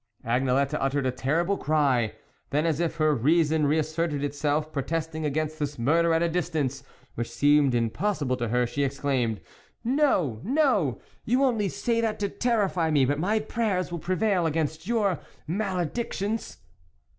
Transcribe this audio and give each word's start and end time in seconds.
"Agnelette 0.25 0.75
uttered 0.81 1.05
a 1.05 1.11
terrible 1.11 1.57
cry; 1.59 2.15
then, 2.49 2.65
as 2.65 2.79
if 2.79 2.95
her 2.95 3.13
reason 3.13 3.67
reasserted 3.67 4.23
itself, 4.23 4.73
pro 4.73 4.81
testing 4.81 5.25
against 5.27 5.59
this 5.59 5.77
murder 5.77 6.11
at 6.11 6.23
a 6.23 6.27
distance 6.27 6.83
which 7.13 7.29
seemed 7.29 7.75
impossible 7.75 8.35
to 8.35 8.47
her, 8.47 8.65
she 8.65 8.83
ex 8.83 8.99
claimed:" 8.99 9.41
No, 9.99 10.39
no; 10.43 10.99
you 11.23 11.43
only 11.43 11.69
say 11.69 12.01
that 12.01 12.17
to 12.17 12.29
terrify 12.29 12.89
me, 12.89 13.05
but 13.05 13.19
my 13.19 13.37
prayers 13.39 13.91
will 13.91 13.99
prevail 13.99 14.47
against 14.47 14.87
your 14.87 15.19
maledictions." 15.47 16.57